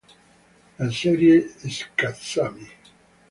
[0.79, 2.57] La serie, "Shazam!